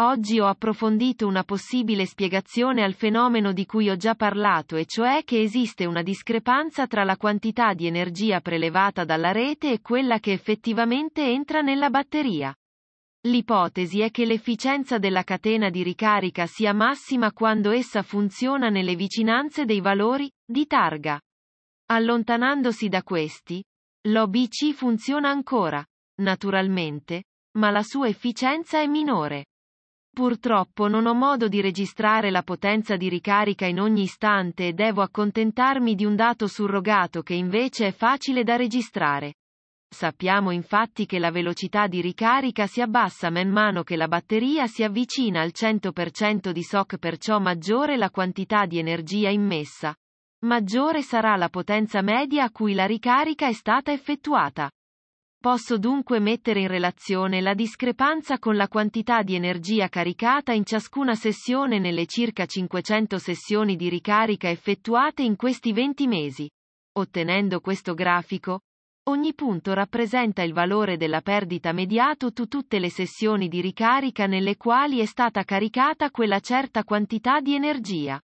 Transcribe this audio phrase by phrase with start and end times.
[0.00, 5.22] Oggi ho approfondito una possibile spiegazione al fenomeno di cui ho già parlato e cioè
[5.22, 10.32] che esiste una discrepanza tra la quantità di energia prelevata dalla rete e quella che
[10.32, 12.52] effettivamente entra nella batteria.
[13.28, 19.64] L'ipotesi è che l'efficienza della catena di ricarica sia massima quando essa funziona nelle vicinanze
[19.64, 21.20] dei valori di targa.
[21.92, 23.62] Allontanandosi da questi,
[24.08, 25.86] l'OBC funziona ancora,
[26.20, 27.26] naturalmente,
[27.58, 29.44] ma la sua efficienza è minore.
[30.14, 35.02] Purtroppo non ho modo di registrare la potenza di ricarica in ogni istante e devo
[35.02, 39.34] accontentarmi di un dato surrogato che invece è facile da registrare.
[39.92, 44.84] Sappiamo infatti che la velocità di ricarica si abbassa man mano che la batteria si
[44.84, 49.96] avvicina al 100% di SOC perciò maggiore la quantità di energia immessa.
[50.44, 54.70] Maggiore sarà la potenza media a cui la ricarica è stata effettuata.
[55.44, 61.14] Posso dunque mettere in relazione la discrepanza con la quantità di energia caricata in ciascuna
[61.14, 66.50] sessione nelle circa 500 sessioni di ricarica effettuate in questi 20 mesi.
[66.96, 68.60] Ottenendo questo grafico,
[69.10, 74.56] ogni punto rappresenta il valore della perdita mediato tu tutte le sessioni di ricarica nelle
[74.56, 78.18] quali è stata caricata quella certa quantità di energia.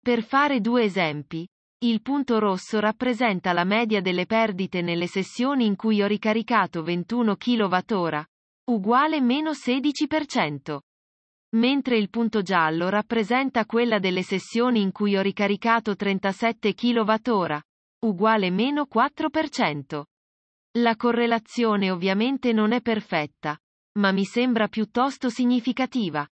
[0.00, 1.46] Per fare due esempi,
[1.80, 7.36] il punto rosso rappresenta la media delle perdite nelle sessioni in cui ho ricaricato 21
[7.36, 8.24] kWh,
[8.70, 10.78] uguale meno 16%.
[11.56, 17.60] Mentre il punto giallo rappresenta quella delle sessioni in cui ho ricaricato 37 kWh,
[18.06, 20.04] uguale meno 4%.
[20.78, 23.58] La correlazione ovviamente non è perfetta,
[23.98, 26.26] ma mi sembra piuttosto significativa.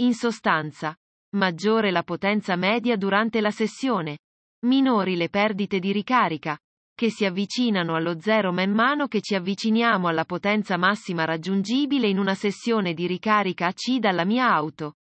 [0.00, 0.96] In sostanza,
[1.36, 4.18] maggiore la potenza media durante la sessione,
[4.66, 6.58] minori le perdite di ricarica,
[6.94, 12.18] che si avvicinano allo zero man mano che ci avviciniamo alla potenza massima raggiungibile in
[12.18, 14.96] una sessione di ricarica AC dalla mia auto.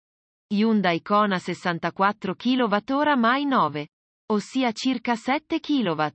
[0.51, 3.89] Hyundai Kona 64 kWh mai 9,
[4.33, 6.07] ossia circa 7 kW.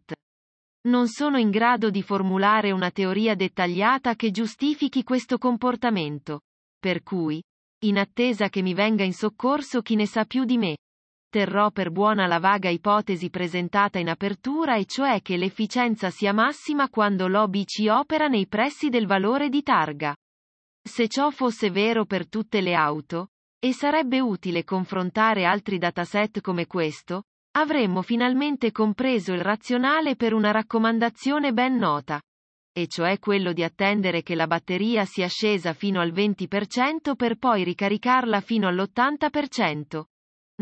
[0.87, 6.41] Non sono in grado di formulare una teoria dettagliata che giustifichi questo comportamento.
[6.79, 7.43] Per cui,
[7.83, 10.77] in attesa che mi venga in soccorso chi ne sa più di me,
[11.33, 16.89] terrò per buona la vaga ipotesi presentata in apertura e cioè che l'efficienza sia massima
[16.89, 20.15] quando l'OBC opera nei pressi del valore di targa.
[20.79, 23.29] Se ciò fosse vero per tutte le auto,
[23.59, 27.23] e sarebbe utile confrontare altri dataset come questo,
[27.53, 32.21] avremmo finalmente compreso il razionale per una raccomandazione ben nota.
[32.71, 37.63] E cioè quello di attendere che la batteria sia scesa fino al 20% per poi
[37.63, 40.03] ricaricarla fino all'80%.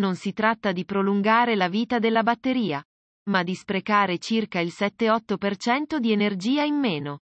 [0.02, 2.84] Non si tratta di prolungare la vita della batteria,
[3.30, 7.20] ma di sprecare circa il 7-8% di energia in meno.